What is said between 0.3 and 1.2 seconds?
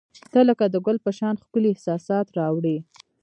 •ته لکه د ګل په